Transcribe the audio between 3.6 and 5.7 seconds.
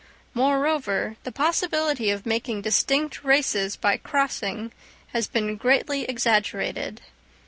by crossing has been